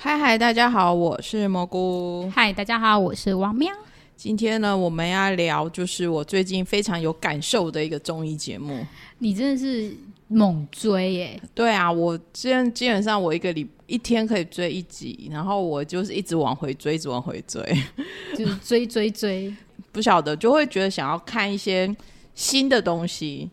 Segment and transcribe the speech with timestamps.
[0.00, 2.30] 嗨嗨，大家好，我是蘑菇。
[2.32, 3.68] 嗨，大家好，我是王喵。
[4.14, 8.86] 今天呢，我们要聊就是我最近非常有感受的一个综艺节目。
[9.18, 9.92] 你真的是
[10.28, 11.42] 猛追耶！
[11.52, 17.60] 对啊，我基基本上我一个礼一天可以追一集，然后我就是一直往回追，一直往回追，
[18.36, 19.52] 就是追追追。
[19.90, 21.92] 不晓得就会觉得想要看一些
[22.36, 23.50] 新的东西，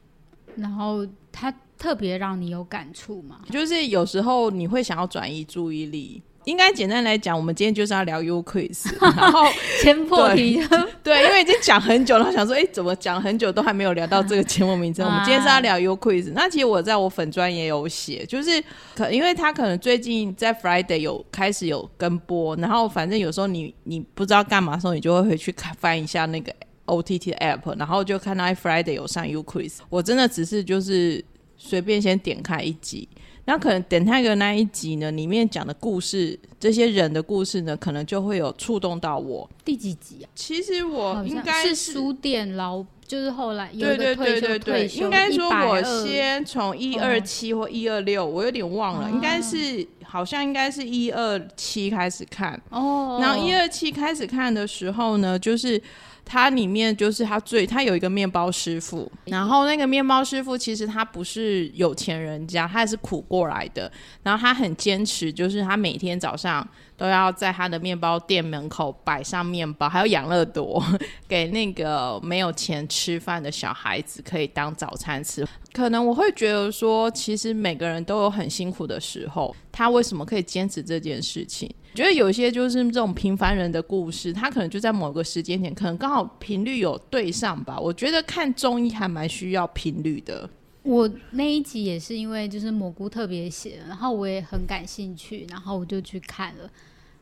[0.57, 3.39] 然后它特别让你有感触嘛？
[3.49, 6.21] 就是有时候你会想要转移注意力。
[6.45, 9.43] 应该简单来讲，我们今天就是要聊 U Quiz， 然后
[9.81, 10.59] 先破题。
[11.03, 15.05] 对，因为已经讲很久了，想说，哎，怎么讲很久都还没有聊到这个节目名称？
[15.05, 16.31] 我们今天是要聊 U Quiz。
[16.33, 18.63] 那其实我在我粉专也有写，就是
[18.95, 26.53] 可，因为他可能最近在 Friday 有开始有跟播，然后反正有时候你你不知道干嘛的时候，你就会回去看翻一下那个
[26.85, 29.77] OTT 的 App，然后就看到 Friday 有上 U Quiz。
[29.89, 31.23] 我真的只是就是
[31.57, 33.09] 随便先点开一集。
[33.45, 39.49] 那可能等那个那一集呢，里面讲的故事，这些人的故事呢，可能就会有触动到我。
[39.63, 40.25] 第几集啊？
[40.35, 53.19] 其实我应该是书店老，就是后来有对对对对对，应该说我先从一二七或一二六，我有点忘了，应该是好像应该是一二七开始看哦。
[53.21, 55.81] 然后一二七开始看的时候呢，就是。
[56.25, 63.91] 它里面就是它最，它有一个面包师傅，然后那个面包师傅其实他不是有钱人家，他也是苦过来的，
[64.23, 66.67] 然后他很坚持，就是他每天早上
[66.97, 70.83] 都要在他的面包店门口摆上面包，还有养乐多
[71.27, 75.45] 给那个没有钱吃饭的小孩子可以当早餐吃。
[75.73, 81.69] 可能我会觉得说，其实每个人都有很辛苦的时候，他为什么可以坚持这件事情？
[81.93, 87.79] 觉得有些就是这种平凡人的故事，他可能就在某个时间点，可能刚好频率有对上吧。
[87.79, 90.49] 我觉得看中医还蛮需要频率的。
[90.85, 96.69] 我那一集也是因为就是蘑菇特别写，然后我也很感兴趣，然后我就去看了。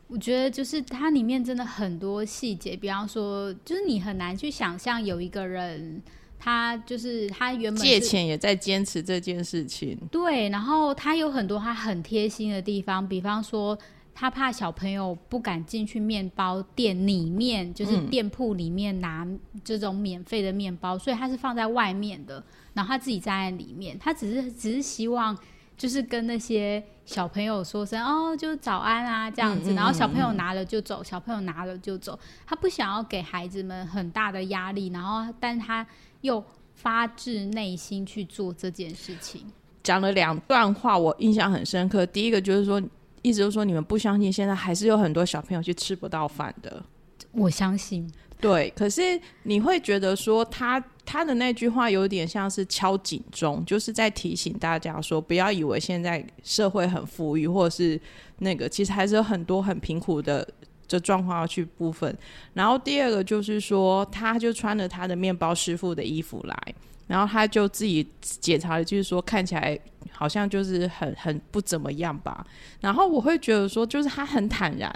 [0.06, 6.02] 我觉得就是它里面真的很多细节，比方说，就是你很难去想象有一个人，
[6.38, 9.98] 他就是他原本借钱也在坚持这件事情。
[10.10, 13.76] 对，然后他有很多他很贴心的地方，比方说。
[14.14, 19.26] 他怕小朋友不敢进去面包店里面，就是店铺里面拿
[19.64, 22.42] 这种免费的面包，嗯，所以他是放在外面的。
[22.74, 25.36] 然后他自己站在里面，他只是只是希望
[25.76, 29.74] 就是跟那些小朋友说声哦，就早安啊这样子。
[29.74, 32.16] 然后小朋友拿了就走，小朋友拿了就走。
[32.46, 35.84] 他不想要给孩子们很大的压力，然后但他
[36.20, 36.42] 又
[36.74, 39.44] 发自内心去做这件事情。
[39.82, 42.06] 讲了两段话，我印象很深刻。
[42.06, 42.80] 第一个就是说。
[43.24, 46.84] 意思就是说，你们不相信，现在还是有很多小朋友去吃不到饭的。
[47.32, 48.06] 我相信，
[48.38, 48.70] 对。
[48.76, 57.98] 可是你会觉得说他，他他的那句话有点像是敲警钟，就是在提醒大家说，不要以为现在社会很富裕，或者是
[58.40, 60.46] 那个，其实还是有很多很贫苦的
[60.86, 62.14] 这状况要去部分。
[62.52, 66.74] 然后第二个就是说，他就穿着他的面包师傅的衣服来。
[67.06, 69.78] 然后他就自己检查了，就是说看起来
[70.10, 72.46] 好像就是很很不怎么样吧。
[72.80, 74.90] 然后我会觉得说，就是他很坦然，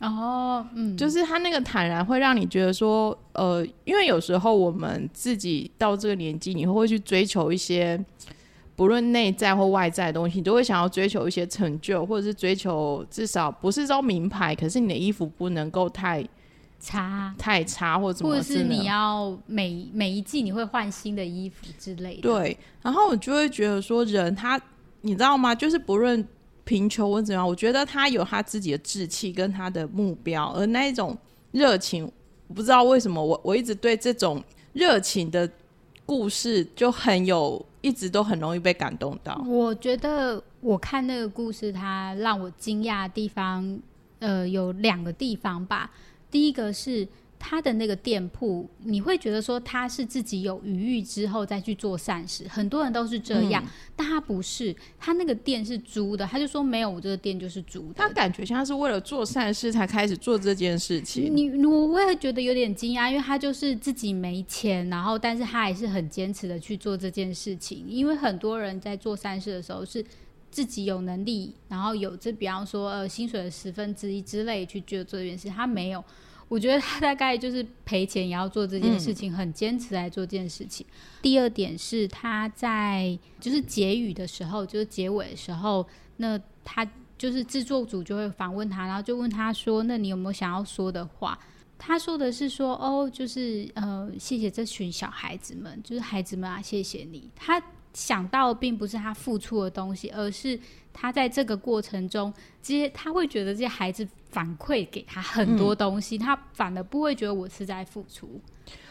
[0.00, 8.02] 哦，嗯，就是他那个坦然会让你觉得说，呃，因为有时候我们自己到这个年纪，你会会去追求一些
[8.74, 16.26] 不论内在或外在的东西，你都会想要追求一些成就，或者是追求至少不是说名牌，可是你的衣服不能够太。
[16.84, 22.22] 差太差，或者怎么，或者是你要每每一季你会换新的衣服之类的。
[22.22, 24.60] 对，然后我就会觉得说，人他
[25.00, 25.54] 你知道吗？
[25.54, 26.22] 就是不论
[26.64, 31.16] 贫穷或怎样，我觉得他有他自己的志气跟他的目标，而那一种
[31.52, 32.04] 热情，
[32.48, 34.42] 我不知道为什么我我一直对这种
[34.74, 35.50] 热情的
[36.04, 39.42] 故事就很有，一直都很容易被感动到。
[39.46, 43.80] 我觉得我看那个故事，它让我惊讶的地方，
[44.18, 45.90] 呃，有两个地方吧。
[46.34, 47.06] 第一个是
[47.38, 57.94] 他的那个店铺，你会觉得说他是自己有余裕之后再去做善事，很多人都是这样，嗯、但他不是，他那个店是租的，他就说没有，我这个店就是租的。
[57.94, 61.30] 他感觉像是为了做善事才开始做这件事情。
[61.36, 70.04] 你我我也觉得有点惊讶，因为他就是自己没钱，然后但是他还是很坚持的去做这件事情，因为很多人在做善事的时候是
[70.50, 76.02] 自己有能力，然后有这比方说呃薪水的十分之一之类去做这件事，他没有。
[76.48, 80.86] 我觉得他大概就是赔钱也要做这件事情，嗯、很坚持来做这件事情。
[81.22, 85.86] 第二点是他在就是结语的时候，就是结尾的时候，
[86.18, 91.38] 那他就是制作组就会访问他，然后就问他说：“那你有没有想要说的话？”
[91.78, 97.60] 他说的是说：“哦，就是呃，谢谢这群小孩子们，就是孩子们啊，谢谢你。”他
[97.92, 100.58] 想到的并不是他付出的东西，而是
[100.92, 102.32] 他在这个过程中，
[102.62, 108.40] 这些他会觉得这些孩子反馈给他很多东西，嗯、他反而不会觉得我是在付出。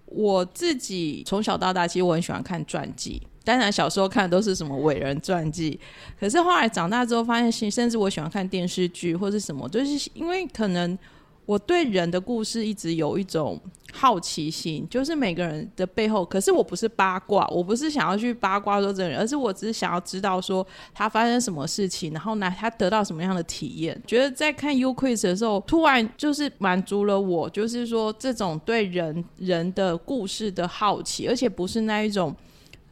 [0.06, 3.22] 我自己从小到大，其实我很喜欢看传记。
[3.44, 5.78] 当然，小时候看的都是什么伟人传记，
[6.18, 10.98] 可是后来长大之后发现，甚至我喜欢看电视剧或是什么，就是因为可能
[11.46, 13.60] 我对人的故事一直有一种
[13.92, 16.24] 好奇心，就是每个人的背后。
[16.24, 24.02] 可是我不是八卦，我不是想要去八卦说这个人，而是我只是想要知道说他发生什么事情，然后呢，他得到什么样的体验。
[24.08, 32.36] 觉得在看 U-Quiz 的时候，突然就是满足了我，就是说这种对人人的故事的好奇，而且不是那一种。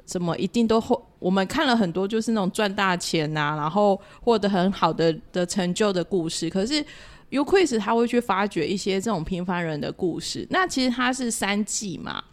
[0.07, 0.99] 什么一定都会？
[1.19, 6.49] 我们看了很多，就是那种赚大钱呐、然后获得很好的的成就的故事。
[6.49, 6.83] 可是
[7.31, 10.47] U-Quiz 他会去发掘一些这种平凡人的故事。
[10.49, 12.23] 那其实它是三季嘛，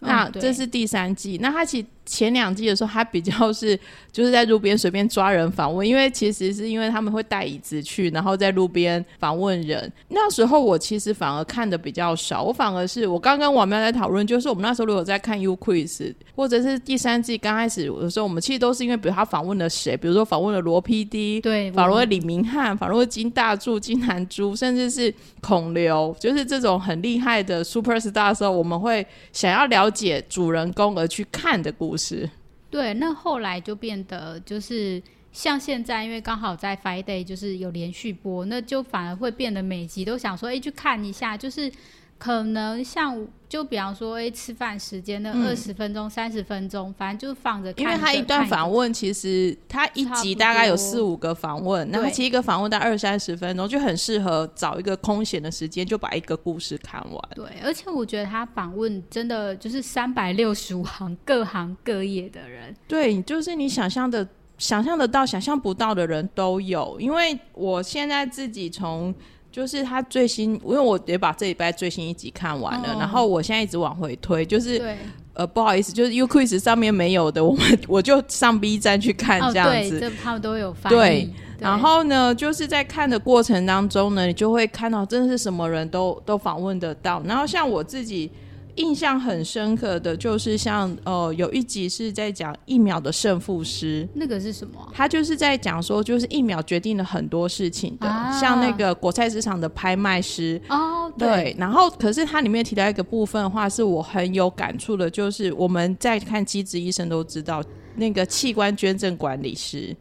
[0.00, 1.38] 那这是第三季。
[1.40, 1.86] 那它其实。
[2.06, 3.78] 前两季的时候，他比较是
[4.10, 9.92] 就是在路边随便抓人访问，因为其实是因为他们会带椅子去，然后在路边访问人。
[10.08, 31.95] 那时候我其实反而看的比较少，我反而是我刚跟王喵在讨论，就是我们那时候如果在看 U-Quiz，或者是第三季刚开始的时候，我们其实都是因为比如他访问了谁，比如说访问了罗 PD，对，访问了李明翰，访问了金大柱、金南珠，甚至是孔刘，就是这种很厉害的 super star 的时候，我们会想要了解主人公而去看的故事。
[31.96, 32.28] 是，
[32.70, 35.02] 对，那后来就变得就是
[35.32, 41.72] 像现在，因为刚好在 Friday 就是有连续播，那就反而会变得每集都想说，哎，去看一下，就是。
[42.18, 47.84] 可能像就比方说，哎，吃饭时间的二十分钟、三十分钟，反正就放着看。
[47.84, 57.22] 因为他一段访问，其实他一集大概有四五个访问，然后其实一个访问大概二三十分钟，就很适合找一个空闲的时间，就把一个故事看完。
[57.34, 62.74] 对，而且我觉得他访问真的就是三百六十五行，各行各业的人。
[62.88, 64.26] 对，就是你想象的、
[64.58, 66.98] 想象得到、想象不到的人都有。
[66.98, 69.14] 因为我现在自己从。
[69.56, 74.94] 就是他最新，因为我也把这礼拜最新一集看完了，哦、然后我现在一直往回推，就是
[75.32, 80.90] 呃不好意思，就是 U-Quiz 上面没有的，我们我就上 B 站去看这样子，哦、对，这他们都有发。
[80.90, 88.30] 对，对，然后呢，就是在看的过程当中呢，你就会看到真的是什么人都都访问得到，然后像我自己。
[88.76, 94.90] 印象很深刻的就是像呃有一集是在讲一秒的胜负师，那个是什么？
[94.94, 101.56] 他就是在讲说，就是一秒决定了很多事情的，啊、像那个果菜市场的拍卖师哦，对，对。
[101.58, 107.62] 然后可是它里面提到一个部分的话，是我很有感触的，就是我们在看《机智医生》都知道
[107.96, 109.96] 那个器官捐赠管理师，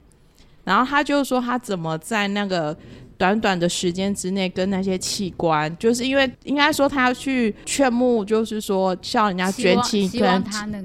[0.63, 2.77] 然后他就说他怎么在那个。
[3.17, 10.43] 短短的时间之内，跟那些器官，就是因为应该说他要去劝募，就是说叫人家捐器官，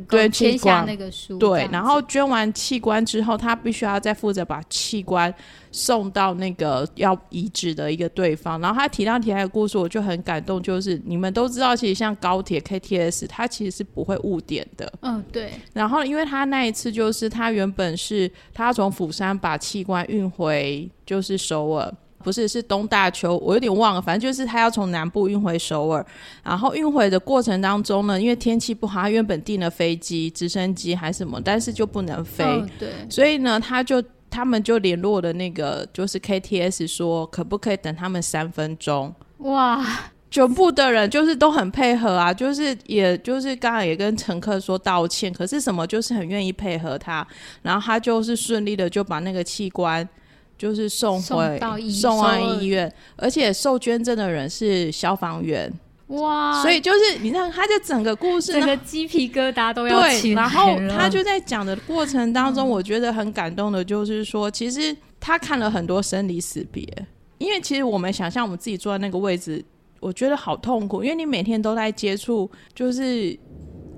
[0.08, 5.32] 对，签下那个书，对，然后捐完器官之后，他必须要再负责把器官
[5.72, 8.60] 送到那个要移植的一个对方。
[8.60, 14.92] 然后他提到提到的故事，我就很感动，就是你们都知道，其实像高铁 KTS，它其实是不会误点的。
[15.02, 15.50] 嗯，对。
[15.72, 21.92] 然后因为他那一次就是他原本是他从釜山把器官运回就是首尔。
[22.22, 24.02] 不是，是东大邱，我有点忘了。
[24.02, 26.04] 反正就是他要从南部运回首尔，
[26.42, 32.44] 然后运回的过程当中呢，因为天气不好，他原本订了飞机、直升机还是什么，但是就不能飞。
[32.44, 32.90] 哦、对。
[33.08, 39.14] 所以呢，他就他们就联络的那个就是 KTS 说，可不可以等他们三分钟？
[39.38, 39.84] 哇！
[40.30, 47.26] 全部的人就是都很配合啊，就是也就是刚刚也跟乘客说道歉，可是什么就是很愿意配合他，
[47.62, 50.08] 然后他就是顺利的就把那个器官。
[50.60, 55.72] 就是送回送到医送完医院，而且受捐赠的人是消防员
[56.08, 56.60] 哇！
[56.60, 60.32] 所以就是你看，他的整个故事，整个鸡皮疙瘩都要起。
[60.32, 66.86] 然后他就在讲的过程当中，我觉得很感动的，就是说，其实他看了很多生离死别，
[67.38, 69.64] 因为其实我们想象我们自己坐在那个位置，
[69.98, 73.34] 我觉得好痛苦，因为你每天都在接触，就是。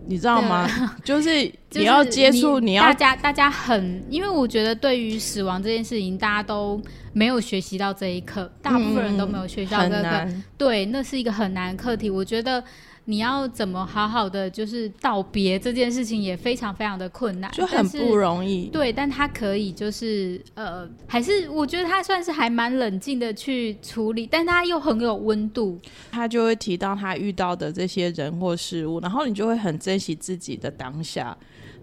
[0.07, 0.69] 你知道吗？
[1.05, 1.31] 就是
[1.73, 6.81] 你要接触，你要大家大家很，因为我觉得对于死亡这件事情，大家都
[7.13, 10.29] 没有学习到这一课，大部分人都没有学习到这一课。
[10.57, 12.11] 对，那是一个很难的课题。
[12.11, 12.63] 我觉得。
[13.05, 18.67] 你要怎么好好的就是道别这件事情也非常非常的困难，就很不容易。
[18.67, 25.81] 对，但他可以就是呃，还是我觉得他算是还蛮冷静的去处理，但他又很有温度。
[26.13, 31.37] 他就会提到他遇到的这些人或事物，然后你就会很珍惜自己的当下。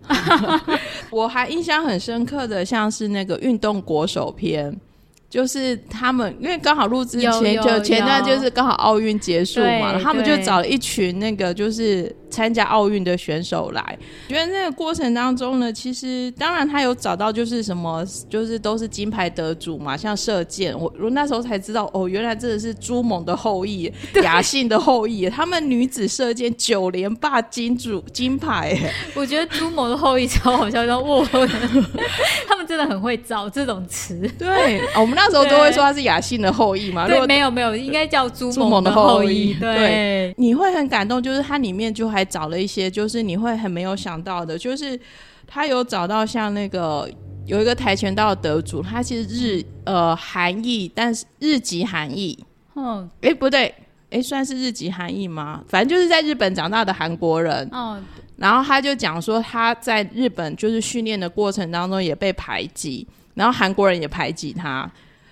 [1.11, 4.79] 我还印象很深刻的，像是那个运动国手篇。
[5.29, 13.97] 就是他们，因为刚好录制前就前段就是刚好奥运结束嘛，他们就找了一群那个就是参加奥运的选手来。
[14.27, 23.91] 觉得那个过程当中呢，其实当然他有找到就是什么，就是都是金牌得主嘛，像射箭，我我那时候才知道哦，原来真的是朱蒙的后裔，
[24.23, 28.77] 雅信的后裔，他们女子射箭九连霸金主金牌。
[29.15, 31.25] 我觉得朱蒙的后裔超好笑，叫哇，
[32.47, 34.29] 他们真的很会造这种词。
[34.37, 37.07] 对，我们那时候都会说他是雅信的后裔嘛。
[37.07, 39.53] 对，没有没有，应该叫朱蒙的后裔。
[39.55, 44.99] 对，对，你会很感动，就是它里面就还找了一些，就是你会很没有想到的，就是
[45.47, 47.09] 他有找到像那个
[47.45, 52.37] 有一个跆拳道的得主，他其实日呃韩裔，但是日籍韩裔。
[52.75, 53.73] 嗯，哎不对，
[54.09, 55.63] 哎算是日籍韩裔吗？
[55.67, 57.67] 反正就是在日本长大的韩国人。
[57.71, 58.01] 哦，
[58.37, 64.89] 然后他就讲说他在日本就是训练的过程当中也被排挤，然后韩国人也排挤他。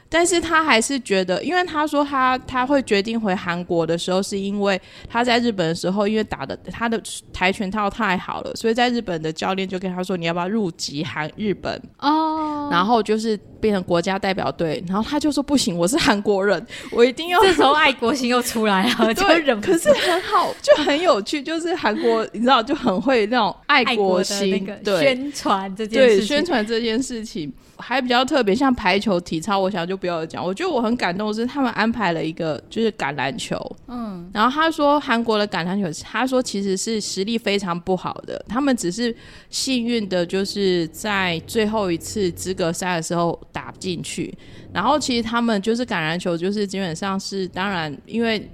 [0.10, 7.02] 但是他还是觉得，因为他说他他会决定回韩国的时候，是因为他在日本的时候，因为打的他的
[7.34, 17.42] 跆拳道太好了，所以在日本的教练就跟他说，你要不要入籍韩日本哦，然后就是变成国家代表队，然后他就说不行，我是韩国人，我一定要。
[17.42, 19.72] 这时候爱国心又出来了， 就忍不住。
[19.74, 27.52] 可是很好，就很有趣，就是韩国你知道就很会那种爱国心，国对宣传这件事情，对宣传这件事情。
[27.80, 30.46] 还比较特别，像排球、体操，我想就不要讲。
[30.46, 39.14] 我觉得我很感动的是，他们安排了一个就是橄榄球，嗯，然后他说韩国的橄榄球，他说其实是实力非常不好的，他们只是
[39.50, 44.34] 幸运的，就是在最后一次资格赛的时候打进去。
[44.72, 48.50] 然后其实他们就是橄榄球，就是基本上是当然因为。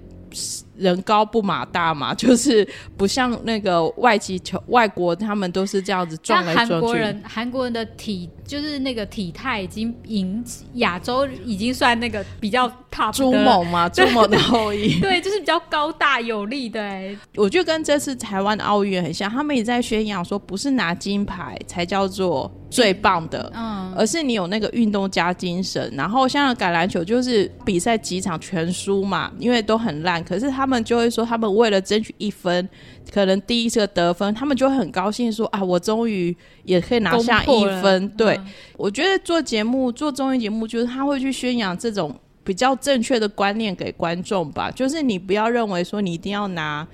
[0.75, 6.73] 人高不马大嘛， 就是不像那个外籍球外国，他们都是这样子撞来撞去。
[6.73, 10.43] 韩国人，韩国人的体就是那个体态已经赢
[10.75, 14.99] 亚洲，已经算那个比较 top 朱某嘛，朱某的后裔。
[15.01, 16.81] 对，就是比较高大有力的。
[16.81, 25.91] 哎，我觉得跟这次台湾的奥运很像，他们也在宣扬说，不是拿金牌才叫做最棒的，嗯，而是你有那个运动加精神。
[25.95, 32.67] 然后像橄榄球，就是比赛几场全输嘛，因为都很烂，可是他们就会说，他们为了争取一分，
[33.11, 38.07] 可能第一次得分，他们就会很高兴说啊，我终于也可以拿下一分。
[38.09, 38.45] 对，嗯，
[38.77, 46.87] 我觉得做节目做综艺节目，就是他会去宣扬这种比较正确的观念给观众吧，就是你不要认为说你一定要拿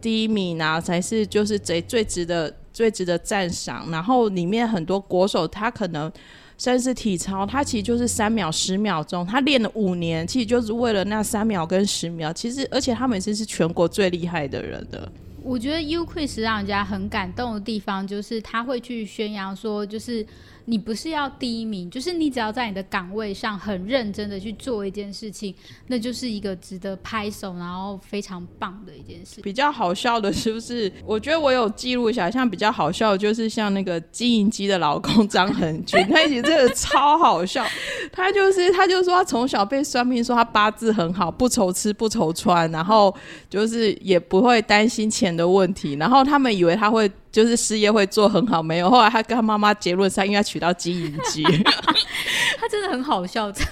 [0.00, 2.54] 第一名啊才是就是最最值得。
[2.74, 6.10] 最值得赞赏，然后里面很多国手，他可能
[6.56, 12.32] 甚至体操，他其实就是三秒、十秒钟，他练了五年，其实就是为了那三秒跟十秒。
[12.32, 15.10] 其实，而且他们其实是全国最厉害的人的。
[15.42, 20.26] 我觉得 U-Quiz 让人家很感动的地方，就是他会去宣扬说，就是。
[20.66, 25.54] 你不是要第一名，就是你只要在你的岗位上很认真的去做一件事情，
[25.88, 29.40] 那就是一个值得拍手，然后非常棒的一件事。
[29.42, 30.90] 比较好笑的是不是？
[31.04, 37.64] 我觉得我有记录一下，像比较好笑的就是像那个金银姬的老公张恒均，他以前真的超好笑。
[38.10, 43.14] 他就是他就说他从小被算命说他八字很好，不愁吃不愁穿，然后
[43.50, 47.10] 就是也不会担心钱的问题，然后他们以为他会。
[47.34, 48.88] 就是事业会做很好，没有。
[48.88, 51.42] 后来他跟他妈妈结论他，应该娶到金银姬。
[52.56, 53.66] 他真的很好笑，张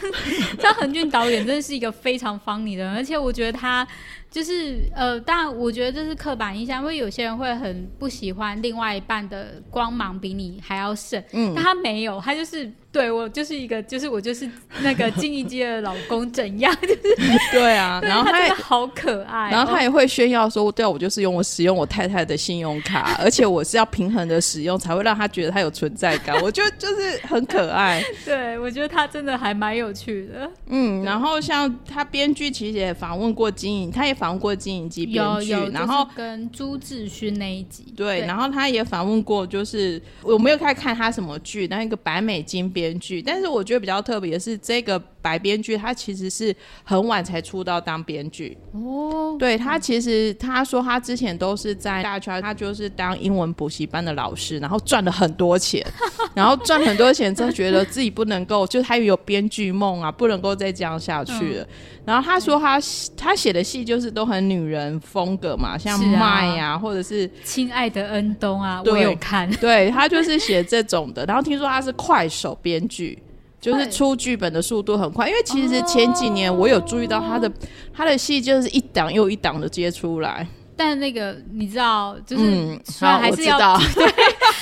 [0.58, 3.86] 张恒俊导演真的是一个非常 funny 的人，而且我觉得他。
[4.32, 14.48] 就是呃，当然，我觉得这是刻板印象，因为有些人会很不喜欢另外一半的光芒比你还要盛，嗯，但他没有，他就是对我就是一个，就是我就是
[14.82, 17.16] 那个金银姬的老公怎样， 就是
[17.50, 34.12] 对啊，然后他好可爱，然后他也会炫耀说，对啊，我就是用我使用我太太的信用卡， 而且我是要平衡的使用，才会让他觉得他有存在感，我觉得就是很可爱， 对，我觉得他真的还蛮有趣的，嗯，然后像他编剧其实也访问过金银，他也。
[34.22, 55.86] 访问过金银姬编剧，然后跟朱智勋那一集，对，对，然后他也访问过，就是我没有开看他什么剧，但一个白美金编剧，但是我觉得比较特别的是这个白编剧，他其实是很晚才出道当编剧哦，对，他其实他说他之前都是在大圈，他就是当英文补习班的老师，然后赚了很多钱，
[56.34, 61.62] 然后赚很多钱之后觉得自己不能够，就他有编剧梦啊，不能够再这样下去了。
[61.64, 61.68] 嗯
[62.04, 62.80] 然后他说他
[63.16, 69.48] 他写的戏就是都很女人风格嘛，像麦啊，啊或者是亲爱的恩东啊，我有看。
[69.58, 71.24] 对，他就是写这种的。
[71.26, 73.22] 然后听说他是快手编剧，
[73.60, 75.28] 就是出剧本的速度很快。
[75.28, 77.52] 因为其实前几年我有注意到他的、哦、
[77.92, 80.46] 他的戏就是一档又一档的接出来。
[80.76, 82.44] 但那个你知道，就是
[82.84, 84.06] 虽然还是要、嗯、 对，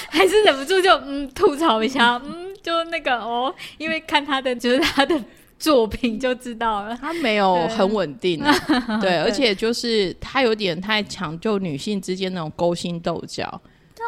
[0.09, 5.19] 还是忍不住就嗯吐槽一下，嗯，就那个哦，因为看他的就是他的。
[5.61, 6.97] 作品就知道了。
[6.99, 13.61] 他没有很稳定，对，对，而且就是他有点太强，就女性之间那种勾心斗角。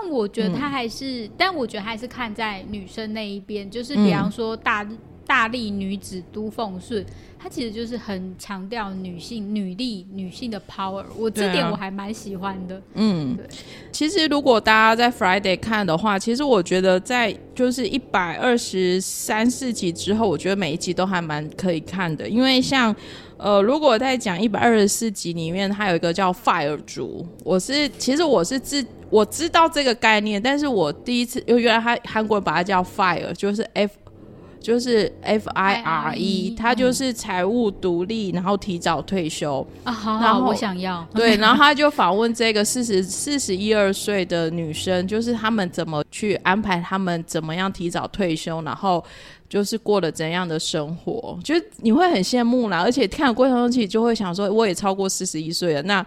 [0.02, 4.82] 但我觉得他还是，嗯、但我觉得还是看在女生那一边，就是比方说大。
[4.82, 7.06] 嗯大力女子都奉顺，
[7.38, 11.04] 她其实就是很强调女性、女力、女性的 power。
[11.16, 12.82] 我这点我还蛮喜欢的。
[12.94, 13.46] 嗯，对。
[13.92, 22.28] 其实如果大家在 Friday 看的话，其实我觉得在就是一百二十三四集之后，我觉得每一集都还蛮可以看的。
[22.28, 22.94] 因为像
[23.42, 33.90] 呃，如果在讲一百二十四集里面，它有一个叫 Fire 族，我是其实我是自我知道这个概念，但是我第一次因为原来他韩国人把它叫 Fire，就是 F。
[34.62, 39.92] 就是 F I R E，他就是财务独立，然后提早退休啊。
[39.92, 41.06] 好，好，我想要。
[41.12, 49.04] 对，然后他就访问这个四十四十一二岁的女生，就是他们怎么去安排，他们怎么样提早退休，然后
[49.48, 52.80] 就是过了怎样的生活，就你会很羡慕啦。
[52.80, 56.06] 而且看的过程中，其实就会想说，我也超过四十一岁了，那。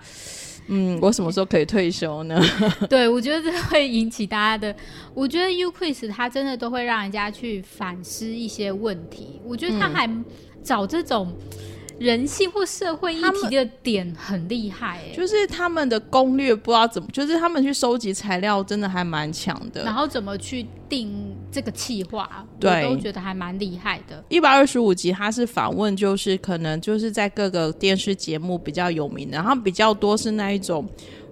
[0.68, 2.42] 嗯，我什么时候可以退休呢？
[2.90, 4.76] 对，我觉得这会引起大家的。
[5.14, 9.40] 我觉得 U-Quiz 它真的都会让人家去反思一些问题。
[9.44, 10.10] 我觉得他还
[10.64, 11.32] 找这种。
[11.98, 19.84] 人性或社会议题的点很厉害，欸，就是他们的攻略不知道怎么，就是他们去收集材料真的还蛮强的。
[19.84, 24.24] 然后怎么去定这个企划，对，我都觉得还蛮厉害的。
[24.30, 30.88] 一百二十五集，他是访问，就是可能就是在各个电视节目比较有名的，然后比较多是那一种。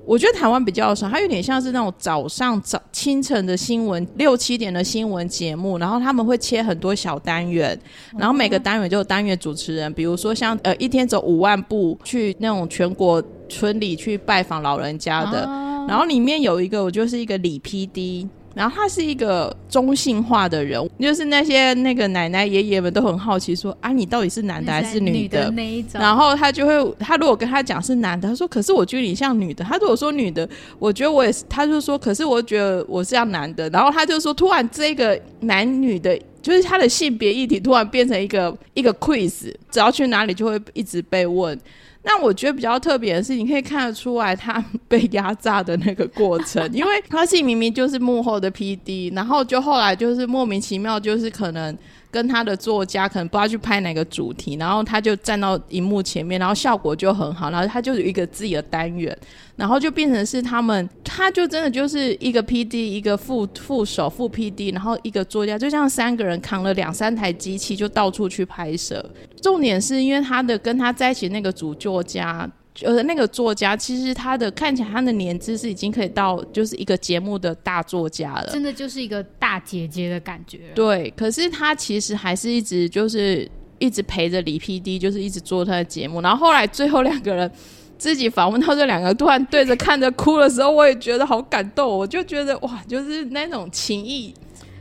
[0.06, 7.80] 我觉得台湾比较少，它有点像是那种早上早清晨的新闻，六七点的新闻节目，然后他们会切很多小单元，
[8.18, 15.46] 然后每个单元就有单元主持人，比如说像呃一天走五万步去那种全国村里去拜访老人家的，
[15.88, 18.28] 然后里面有一个我就是一个李 PD。
[18.54, 25.40] 然后他是一个中性化的人，就是那些那个奶奶爷爷们都很好奇说啊，你到底是男的还是女的？
[25.40, 26.00] 女的那一种。
[26.00, 29.64] 然后他就会，他如果跟他讲是男的，他说可是我觉得你像女的。
[29.64, 31.44] 他如果说女的，我觉得我也是。
[31.50, 33.70] 他就说可是我觉得我是像男的。
[33.70, 41.60] 然后他就说突然这个男女的，就是他的性别议题突然变成一个一个 quiz，只要去哪里就会一直被问。
[42.04, 51.78] 那我觉得比较特别的是，你可以看得出来他 被压榨的那个过程，因为他自己明明就是幕后的 PD，然后就后来就是莫名其妙，就是可能。
[52.14, 59.18] 跟他的作家可能不知道去拍哪个主题，然后他就站到荧幕前面，然后效果就很好，然后他就有一个自己的单元，
[59.56, 69.04] 然后就变成是他们，他就真的就是一个 PD，一个副副手副 PD，然后一个作家，就像三个人扛了两三台机器就到处去拍摄。
[69.42, 72.48] 重点是因为他的跟他在一起那个主作家。
[72.82, 80.60] 呃，那个作家其实他的看起来他的年资是已经可以到就是一个节目的大作家了，真的就是一个大姐姐的感觉。
[80.74, 86.20] 对，可是他其实还是一直就是一直陪着李 PD，就是一直做他的节目。
[86.22, 87.50] 然后后来最后两个人
[87.98, 91.88] 自己访问到这两个突然对着看着哭的时候，我也觉得好感动。
[91.88, 94.34] 我就觉得哇，就是那种情谊。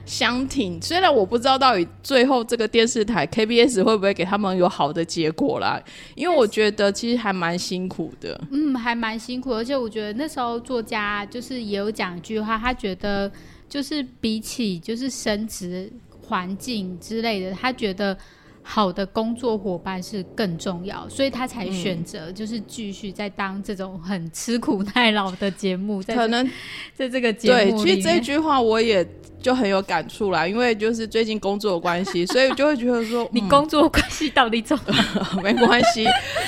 [0.04, 5.80] 相挺，虽然我不知道到底最后这个电视台 KBS 会不会给他们有好的结果啦，
[6.14, 8.40] 因为我觉得其实还蛮辛苦的。
[8.50, 13.30] 嗯，还蛮辛苦，而且我觉得那时候作家就是也有讲一句话，他觉得
[13.68, 18.16] 就是比起就是升职环境之类的，他觉得
[18.62, 26.48] 好的工作伙伴是更重要，所以他才选择就是继续在当这种很吃苦耐劳的节目，在可能
[26.94, 27.82] 在这个节目。
[27.82, 29.06] 对，其实这句话我也。
[29.42, 34.84] 就很有感触啦，因为就是最近工作关系， 所以就会觉得说，你工作关系到底怎么？
[35.42, 36.06] 没关系，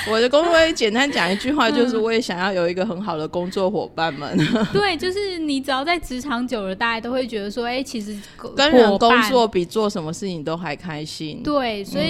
[0.09, 4.37] 我的工作简单讲一句话，就是我也想要有一个很好的工作伙伴们。
[4.71, 8.17] 对，就是你只要在职场久了，大家都会觉得说，哎、欸，其实
[8.55, 11.43] 跟人工作比做什么事情都还开心。
[11.43, 12.04] 对，所以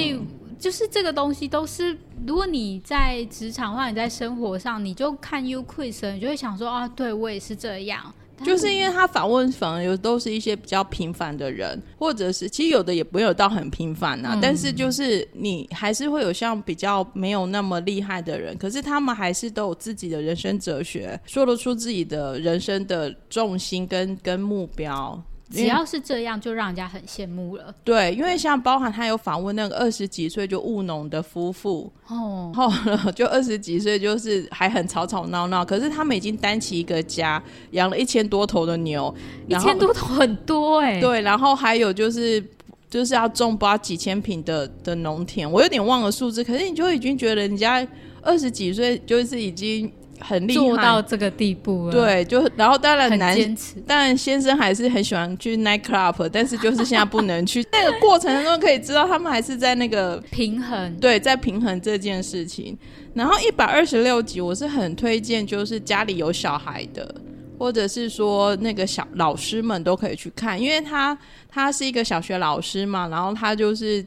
[0.57, 8.13] 就是这个东西都是，如果你在职场或者你在生活上，你就看 U-Quiz，你就会想说啊，对我也是这样。
[8.43, 25.23] 就是因为他访问反而有都是一些比较平凡的人，或者是其实有的也没有到很平凡呐、啊嗯，但是就是你还是会有像比较没有那么厉害的人，可是他们还是都有自己的人生哲学，说得出自己的人生的重心跟跟目标。
[25.51, 27.73] 只要是这样，就让人家很羡慕了。
[27.83, 39.13] 对，因为像包含他有访问那个二十几岁就务农的夫妇，哦，后来 就二十几岁就是还很吵吵闹闹，可是他们已经担起一个家，养了一千多头的牛，
[39.47, 41.01] 一千多头很多哎、欸。
[41.01, 42.43] 对，然后还有就是
[42.89, 47.87] 就是要种不知道几千平的的农田，我有点忘了数字，可是你就已经觉得人家
[48.21, 49.91] 二十几岁就是已经。
[50.19, 51.91] 很厉害，做到这个地步了。
[51.91, 57.65] 对，就然后当然男，坚持，当然先生还是很喜欢去 night club，但是就是现在不能去。
[57.71, 62.77] 那个过程中可以知道，他们还是在那个平衡，对，在平衡这件事情。
[63.13, 67.15] 然后一百二十六集，我是很推荐，就是家里有小孩的，
[67.57, 71.17] 或者是说那个小老师们都可以去看，因为他
[71.49, 74.05] 他是一个小学老师嘛，然后他就是。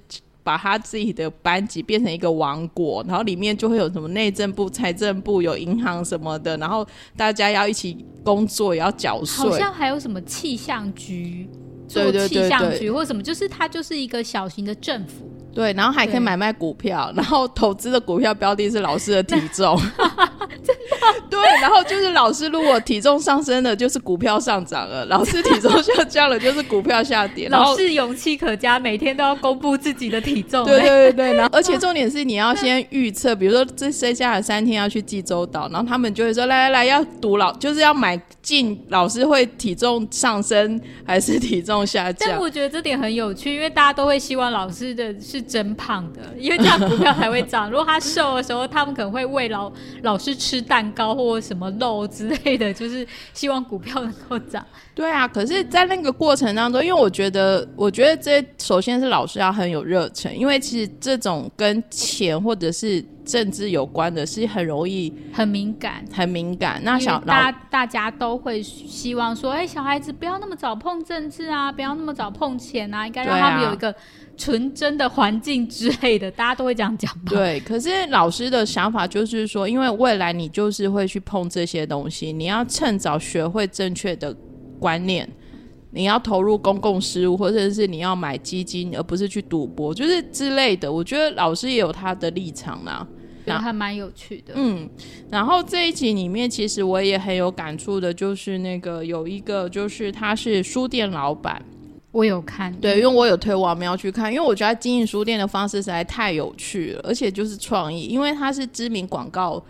[0.48, 9.44] 把他自己的班级变成一个王国，然后里面就会有什么内政部、财政部、有银行什么的，然后大家要一起工作，也要缴税。
[9.44, 11.46] 好像还有什么气象局，
[11.86, 15.30] 做气象局或什么，就是它就是一个小型的政府。
[15.52, 19.78] 对，然后还可以买卖股票，然后投资的股票标的是老师的体重。
[20.64, 21.28] 真的？
[21.30, 27.48] 对，然后就是老师如果体重上升了，就是股票上涨了；老师体重下降了，就是股票下跌。
[27.48, 30.64] 老师勇气可嘉，每天都要公布自己的体重。
[30.64, 42.28] 对对对对，然后而且重点是你要先预测，比如说这剩下的三天要去济州岛，然后他们就会说：来来来，要赌老，就是要买进老师会体重上升还是体重下降。
[42.30, 47.70] 但我觉得这点很有趣，因为大家都会希望老师的是真胖的，因为这样股票才会涨。
[47.70, 49.70] 如果他瘦的时候，他们可能会为老
[50.02, 54.64] 老师吃蛋糕或什么肉之类的，就是希望股票能够涨。
[54.98, 66.80] 对啊，可是，在那个过程当中，因为我觉得，我觉得这首先是老师要很有热忱，因为其实这种跟钱或者是政治有关的，是很容易很敏感，很敏感。
[66.82, 73.94] 那小大大家都会希望说，哎，小孩子不要那么早碰政治啊，不要那么早碰钱啊，应该让他们有一个。
[74.40, 77.24] 纯真的环境之类的，大家都会这样讲吧？
[77.26, 84.32] 对，可是老师的想法就是说，因为未来你就是会去碰这些东西，你要趁早学会正确的
[84.78, 85.28] 观念，
[85.90, 90.92] 你要投入公共事务，或者是你要买基金，而不是去赌博，就是之类的。
[90.92, 93.06] 我觉得老师也有他的立场啦，
[93.44, 94.54] 然后还蛮有趣的。
[94.56, 94.88] 嗯，
[95.30, 101.62] 然后这一集里面，其实我也很有感触的，就是那个有一个，就是他是书店老板。
[102.10, 109.62] 我有看，对，因为我有推王喵去看，因为我觉得他经营书店的方式实在太有趣了，而且就是创意，因为他是知名广告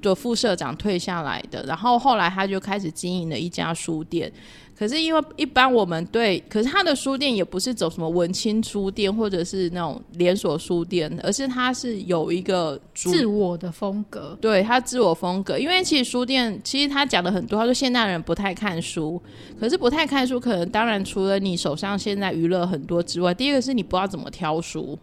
[0.00, 4.32] 的副社长退下来的，然后后来他就开始经营了一家书店。
[4.78, 14.36] 可是因为一般我们对，可是他的书店也不是走什么文青书店或者是那种连锁书店，而是他是有一个自我的风格。
[14.38, 19.18] 对，他自我风格，因为其实书店其实他讲的很多，他说现代人不太看书，
[19.58, 24.98] 可是不太看书，可能当然除了你手上现在娱乐很多之外，第一个是你不知道怎么挑书。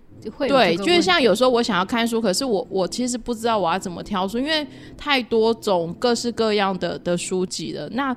[0.47, 4.65] 对，就是像有时候我想要看书，可是我我其实不知道我要怎么挑书，因为
[4.97, 7.89] 太多种各式各样的的书籍了。
[7.91, 8.15] 那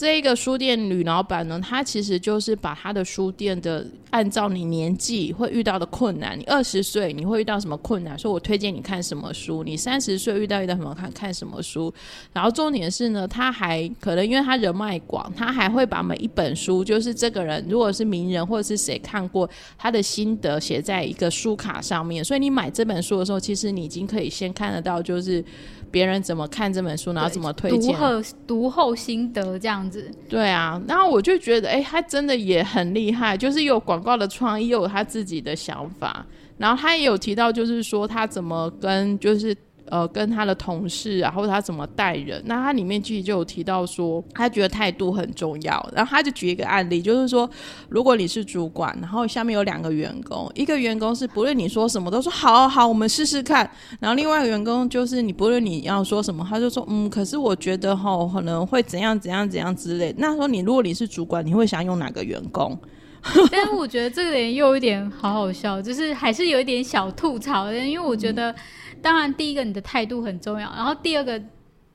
[0.00, 11.92] 这一个书店女老板呢，她其实就是把她的书店的按照你年纪会遇到的困难，你二十岁你会遇到什么困难，说我推荐你看什么书；你三十岁遇到遇到什么看看什么书。
[12.32, 25.44] 然后重点是呢，她还可能因为她人脉广，她还会把每一本书，就是这个人如果是名人或者是谁看过他的心得写在一个书卡上面，所以你买这本书的时候，其实你已经可以先看得到，就是。
[25.90, 27.92] 别人怎么看这本书，然后怎么推荐？
[27.92, 30.10] 读后读后心得这样子。
[30.28, 36.24] 对啊，然后我就觉得，哎，他真的也很厉害，就是有广告的创意，又有他自己的想法。
[36.56, 39.56] 然后他也有提到，就是说他怎么跟就是。
[39.90, 45.90] 呃，跟他的同事啊，或者他怎么带人，那他里面具体就有提到说，他觉得态度很重要。
[45.92, 47.50] 然后他就举一个案例，就是说，
[47.88, 53.68] 如果你是主管，然后下面有两个员工，一个员工是不论你说什么都说好好，我们试试看。
[53.98, 60.14] 然后另外一个员工就是你不论你要说什么，他就说嗯，可是我觉得哈可能会怎样怎样怎样之类。
[60.18, 62.78] 那说你如果你是主管，你会想用哪个员工？
[63.50, 68.54] 但是我觉得这个人又有一点好好笑，就是还是有一点小吐槽的，因为我觉得。
[69.02, 71.40] 当然，第一个你的态度很重要，然后第二个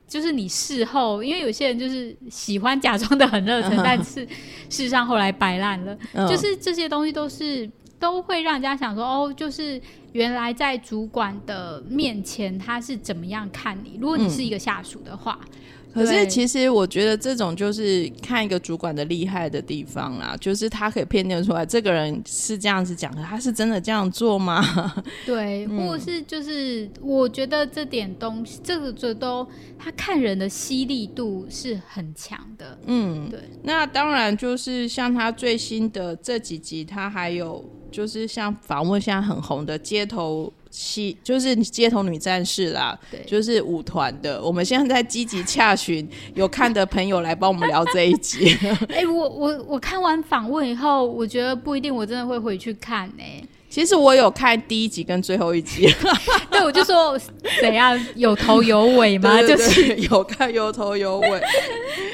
[0.06, 5.96] 就是你事后，因为有些人就是喜欢假装的很热忱，但是事实上后来摆烂了。
[6.28, 9.80] 就是这些东西都是都会让人家想说，哦，就是
[10.12, 13.98] 原来在主管的面前他是怎么样看你？
[14.00, 15.38] 如果你是一个下属的话。
[15.42, 15.50] 嗯
[15.96, 24.62] 可是，其实我觉得这种就是看一个主管的厉害的地方啦，就是他可以辨认出来这个人是这样子讲的，他是真的这样做吗？
[25.24, 29.46] 对，或者是就是我觉得这点东西，这个这都
[29.78, 32.78] 他看人的犀利度是很强的。
[32.84, 33.40] 嗯，对。
[33.62, 37.64] 那当然就是像他最新的这几集，他还有
[37.96, 40.52] 就是像访问现在很红的街头。
[40.68, 44.42] 戏就是街头女战士啦，对，就是舞团的。
[44.42, 48.54] 我们现在在积极洽询有看的朋友来帮我们聊这一集。
[48.90, 53.42] 哎、欸，我我我看完访问以后，我觉得不一定，我真的会回去看呢、欸。
[53.70, 55.88] 其实我有看第一集跟最后一集，
[56.50, 57.18] 对，我就说
[57.62, 59.30] 怎样有头有尾吗？
[59.40, 61.42] 对对对就是 有看有头有尾。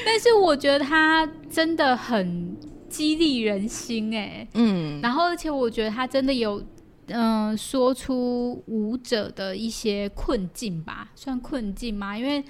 [0.05, 2.55] 但是我觉得他真的很
[2.93, 6.61] 激励人心哎，嗯，然后而且我觉得他真的有
[7.07, 12.15] 嗯、呃、说出舞者的一些困境吧，算困境吗？
[12.15, 12.43] 因为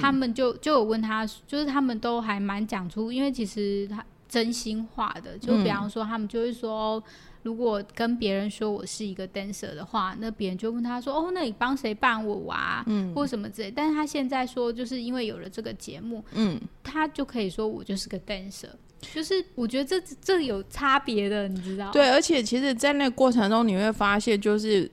[0.00, 7.02] 他们就就有问他，就是他们都还蛮讲出，因为其实他真心话的，就比方说他们就会说。
[7.42, 12.84] 如果跟别人说我是一个 dancer 的话，那别人就问他说：“哦，那你帮谁伴舞啊？
[12.86, 18.68] 嗯，或什么之类。”但是他现在说，就是因为有了这个节目，嗯，他就可以说我就是个 dancer。
[19.14, 21.90] 就是我觉得这这有差别的，你知道？
[21.90, 24.90] 对，而且其实，在那个过程中，你会发现就是。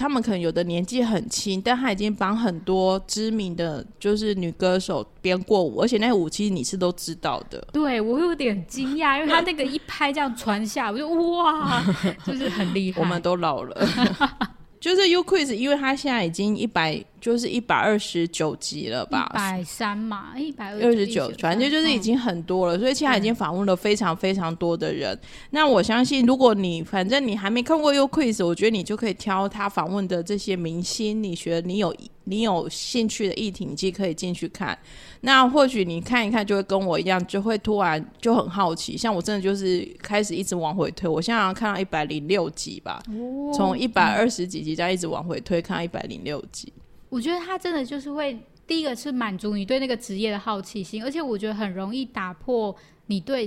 [0.00, 7.62] 他们可能有的年纪很轻，但他已经帮很多知名的就是女歌手编过舞，而且那个舞其实你是都知道的。
[7.70, 11.84] 对，我有点惊讶，因为他那个一拍这样传下，我就哇，
[12.24, 12.98] 就是很厉害。
[12.98, 13.76] 我们都老了。
[14.80, 19.28] 就是 U-Quiz，因为他现在已经一百，就是一百二十九集了吧？
[19.30, 22.76] 一百三嘛，一百二十九，反正就是已经很多了。
[22.76, 25.18] 嗯、所以现在已经访问了非常非常多的人。
[25.50, 34.78] 那我相信，如果你反正你还没看过 You Quiz 我觉得你就可以挑他访问的这些明星，你觉得你有你有兴趣的议题，你就可以进去看。
[35.22, 38.96] 那或许你看一看，就会跟我一样，就会突然就很好奇。
[38.96, 43.02] 像我真的就是开始一直往回推，我现在好像看到一百零六集吧，
[43.54, 46.72] 从一百二十几集这样一直往回推，看到一百零六集。
[47.10, 52.74] 我觉得他真的就是会，第一个是满足你对那个职业的好奇心，而且我觉得很容易打破
[53.06, 53.46] 你对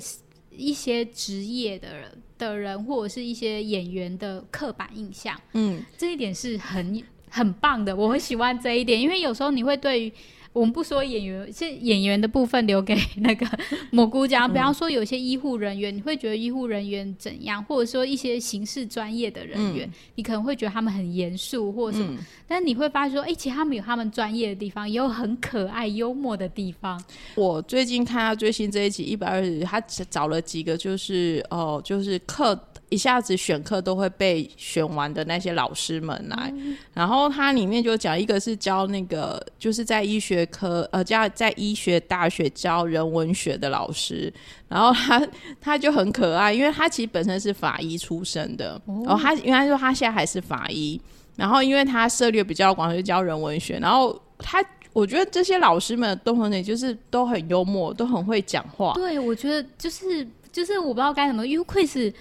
[0.51, 5.35] 一些职业的人的人或者是一些演员的刻板印象。
[5.53, 10.13] 嗯，这一点是很很棒的，我很喜欢这一点，因为有时候你会对于。
[10.53, 13.45] 我们不说演员，是演员的部分留给那个
[13.91, 14.47] 蘑菇讲。
[14.47, 22.13] 比方说，有些医护人员，你会觉得医护人员怎样，或者说一些刑事专业的人员，嗯、你可能会觉得他们很严肃或者什么。
[22.13, 27.03] 嗯、但是你会发现说，哎、欸，其实他们有他们专业的地方，也有很可爱幽默的地方。
[27.35, 32.57] 我最近看他最新这一集一百二十，他找了几个，就是哦，就是课。
[32.89, 44.31] 一下子选课都会被选完的那些老师们来，嗯、然后它里面就讲一个是教那个就是在医学科呃教在医学大学教人文学的老师，
[44.67, 45.27] 然后他
[45.59, 51.01] 他就很可爱，因为他其实本身是法医出身的，哦、然后他应该说他现在还是法医，
[51.35, 58.93] 然后因为他涉猎比较广，就教人文学，然后他我觉得这些老师们都很就是都很幽默，都很会讲话。
[58.93, 62.13] 对，我觉得就是就是我不知道该怎么，因为愧是。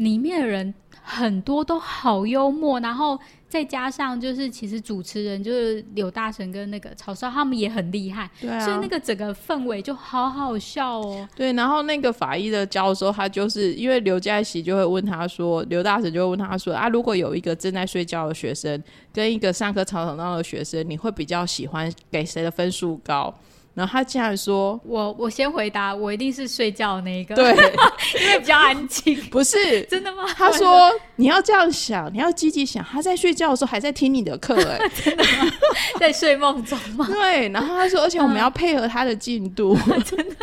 [0.00, 11.28] 里面的人很多都好幽默，然后再加上就是其实主持人就是刘大神跟那个曹少他们也很厉害，对啊，所以那个整个氛围就好好笑哦。
[11.36, 18.82] 对，然后那个法医的教授他就是因为刘在锡就会问他说，刘大神就会问他说啊，如果有一个正在睡觉的学生
[19.12, 23.34] 跟一个上课吵吵闹闹的学生，你会比较喜欢给谁的分数高？
[23.80, 27.50] 然后他竟然说：“我我先回答，我一定是睡觉那一个，对，
[28.20, 29.16] 因为比较安静。
[29.32, 30.26] 不是真的吗？
[30.36, 32.84] 他说你要这样想，你要积极想。
[32.84, 35.50] 他在睡觉的时候还在听你的课，哎， 真的吗？
[35.98, 37.06] 在睡梦中吗？
[37.10, 37.48] 对。
[37.48, 40.34] 然后他说，而且我们要配合他的进度，真的，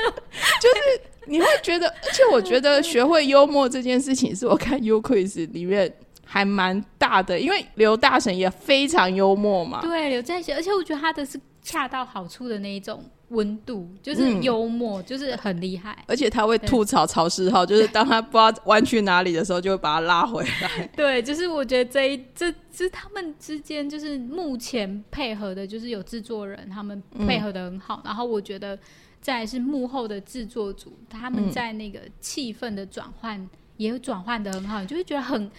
[0.59, 5.93] 就是你会觉得，而且我觉得学会幽默这件事情，是我看 U-Quiz 里面
[6.25, 9.81] 还蛮大的，因为刘大神也非常幽默嘛。
[9.81, 13.03] 对，刘在锡，而且我觉得他的是恰到好处的那一种。
[13.31, 20.87] 温度就是幽默，嗯、就是很厉害，而且他会吐槽曹世浩，就是当他不知道弯去哪里的时候，就会把他拉回来。
[20.95, 28.79] 对，就是我觉得这一这这他们之间，就是目前配合的，就是有制作人他们配合的很好，嗯、然后我觉得
[29.19, 35.51] 再来是幕后的制作组，他们在那个气氛的转换也转换的很好，你就会觉得很。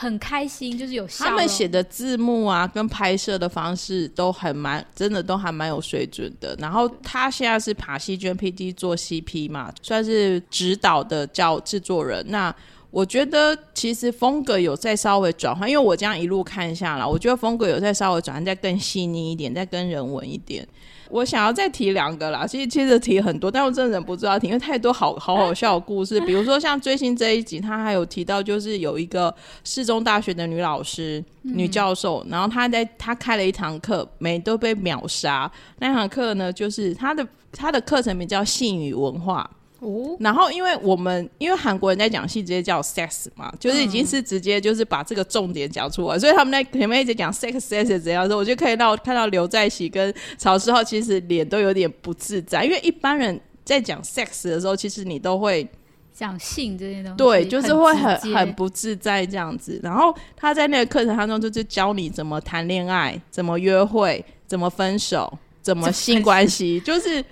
[0.00, 6.56] 很开心，就是有他们写的字幕啊，跟拍摄的方式都很蛮，真的都还蛮有水准的。
[6.58, 12.24] 然后他现在是帕西娟 PD 做 CP 嘛，算是指导的叫制作人。
[12.28, 12.54] 那
[12.90, 20.66] 我觉得其实风格有在稍微转换，因为我这样一路看下来，我觉得风格有在稍微转换，再更细腻一点，再更人文一点。
[21.10, 26.20] 我想要再提两个啦，其实其实提很多，但我真的忍不住要提，因为太多好好好笑的故事。
[26.24, 35.50] 比如说像最新这一集，他还有提到，就是有一个世宗大学的女老师、女教授，然后她在她开了一堂课，每都被秒杀。
[35.78, 39.48] 那堂课呢，就是她的她的课程名叫性与文化。
[39.80, 55.66] 哦，然后因为我们因为韩国人在讲戏直接叫 sex 嘛，就是已经是直接就是把这个重点讲出来，嗯、所以他们在前面一直讲 sex sex 怎样的时候，我就可以到看到刘在熙跟曹世浩其实脸都有点不自在，因为一般人在讲 sex 的时候，其实你都会
[56.12, 59.80] 讲性这些东西，对，就是会很很，很不自在这样子。
[59.82, 67.24] 然后他在那个课程当中，就是教你怎么谈恋爱，怎么约会，怎么分手，怎么性关系，就是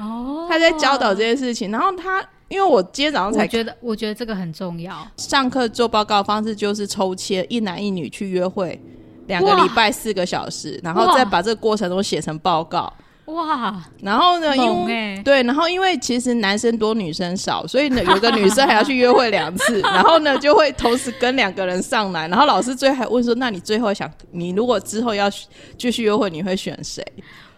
[0.48, 1.70] 他在教导这些事情。
[1.70, 5.06] 然后他，因为我今天早上才觉得，我觉得这个很重要。
[5.16, 8.80] 上课做报告方式就是抽签，一男一女去约会，
[9.26, 12.92] 两个礼拜四个小时，然后再把这个过程都写成报告。
[13.26, 14.56] 哇，然后呢？
[14.56, 25.28] 因为、欸、对，然后因为其实男生多女生少，所以呢，有个女生还要去约会两次， 然后呢，就会同时跟两个人上来，然后老师最后还问说：“那你最后想，你如果之后要
[25.76, 27.04] 继续约会，你会选谁？”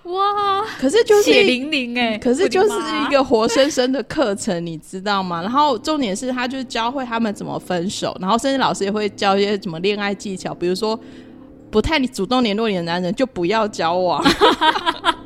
[0.05, 2.75] 哇，可是就是血淋淋哎，可是就是
[3.07, 5.41] 一个活生生的课程，你知道吗？
[5.43, 10.99] 然后重点是他就教会他们怎么分手，然后甚至老师也会教一些什么恋爱技巧，比如说
[11.71, 14.25] 不太主动联络你的男人就不要交往。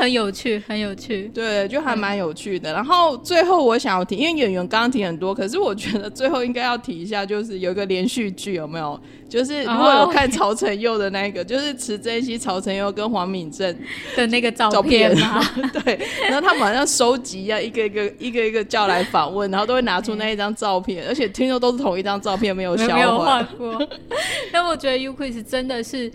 [0.00, 2.72] 很有趣，很有趣，对，就还蛮有趣的。
[2.72, 8.98] 然后最后我想要提，因为演员刚刚提很多，可是我觉得最后应该要提一下，就是有一个连续剧有没有？
[9.28, 13.72] 就是如果有看曹承佑的那个，就是池珍熙、曹承佑跟黄敏正
[14.16, 15.40] 的那个照片 嘛，
[15.84, 16.00] 对。
[16.28, 23.80] 然后他们好像收集一样，一个一个一个一个叫来访问，然后都会拿出那一张照片，而且听说都是同一张照片，没有销换过。
[24.50, 26.10] 但我觉得 U-Quiz 真的是。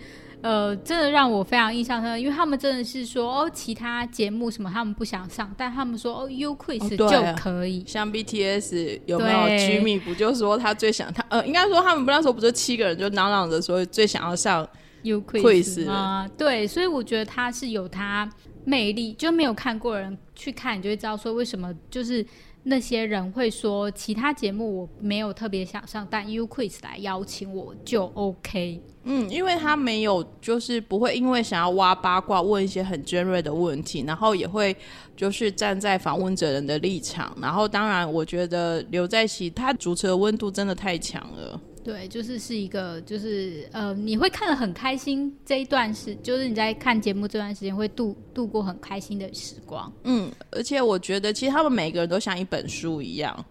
[0.46, 7.82] 呃，真的让我非常印象深刻，因为他们真的是说哦，其他节目什么他们不想上，但他们说哦，U-Quiz 就可以。
[7.84, 14.64] 像 BTS 有没有？Jimmy 不就说他最想他呃，应该说他们不那时候不就七个人就嚷嚷着说最想要上
[15.02, 16.28] U-Quiz 吗？
[16.38, 18.30] 对，所以我觉得他是有他
[18.64, 22.24] 魅力，就没有看过人去看，你就会知道说为什么就是。
[22.68, 28.82] 那些人会说，其他节目我没有特别想上，但 U-Quiz 来邀请我就 OK。
[29.04, 34.76] 嗯，因为他没有，就是不会因为想要挖八卦问一些很尖锐的问题，然后也会
[35.16, 41.55] 就是站在访问者人的立场，然后当然我觉得刘在熙他主持的温度真的太强了。
[41.86, 45.32] 对，就是是一个，就是呃，你会看得很开心。
[45.44, 49.92] 这一段时，就是你在看节目这段时间会度度过很开心的时光。
[50.02, 53.44] 嗯，而且我觉得其实他们每个人都像一本书一样，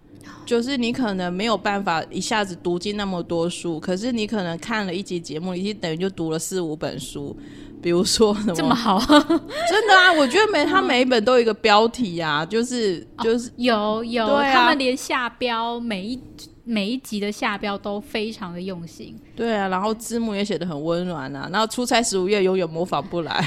[0.45, 7.33] 就是你可能没有办法一下子读进那么多书，可是你可能看了一集节目，已经等于就读了四五本书。
[7.81, 10.11] 比如说什么这么好， 真的啊？
[10.11, 16.19] 我觉得每他每一本都有一个标题啊，就是就是、哦、有有、啊，他们连下标每一。
[16.67, 23.39] 每一集的下标都非常的用心，对啊，然后字幕也写的很温暖啊，然后出差十五夜永远模仿不来，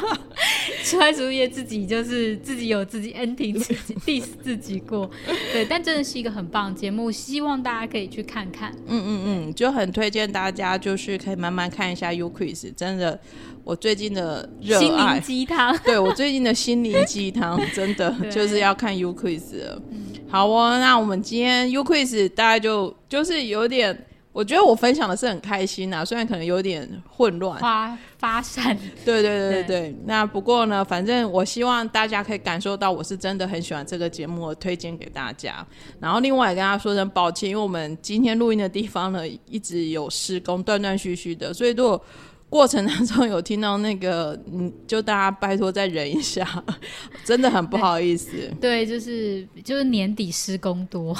[0.84, 5.10] 出差十五夜自己就是自己有自己 ending，自己 diss 自己过，
[5.52, 13.18] 对，但真的是一个很棒的节目，希望大家可以去看看，嗯嗯嗯，就很推荐大家就是可以慢慢看一下 U-Quiz，真的，
[13.64, 14.80] 我最近的热爱。
[14.80, 19.82] 心灵鸡汤，对我最近的心灵鸡汤，真的 就是要看 U-Quiz 了。
[20.28, 28.76] 好哦，那我们今天 U-Quiz 大概就就是有点，我觉得我分享的是很开心啊，虽然可能有点混乱，发发散。
[29.04, 29.96] 对对对对对。
[30.04, 35.64] 那不过呢，反正我希望大家可以感受到我是真的很喜欢这个节目，我推荐给大家。
[36.00, 42.04] 然后另外也跟大家说声抱歉，因为我们今天录音的地方呢一直有施工，断断续续的，所以如果
[42.48, 46.46] 过程当中有听到那个，嗯，就大家拜托再忍一下，
[47.24, 48.30] 真的很不好意思。
[48.60, 51.14] 对，就是就是年底施工多。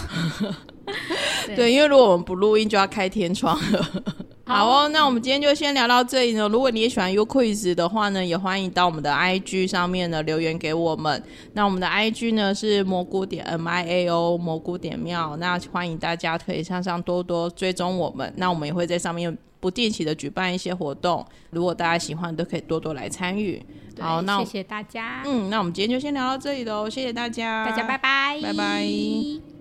[1.47, 4.03] 对，对，因为如果我们不录音，就要开天窗了。
[4.45, 6.49] 好哦，那我们今天就先聊到这里呢。
[6.49, 11.21] 如果你也喜欢 U-Quiz 的话呢，也欢迎到我们的 IG 上面呢留言给我们。
[11.55, 18.33] 那我们的 IG 呢是蘑菇点 M I A O 蘑菇点妙，那欢迎大家可以向上多多追踪我们。
[18.37, 19.37] 那我们也会在上面。
[19.61, 23.65] 不定期的举办一些活动，如果大家喜欢，都可以多多来参与。
[23.99, 25.23] 好，那谢谢大家。
[25.25, 29.56] 嗯，那我们今天就先聊到这里喽，谢谢大家，大家拜拜，拜拜。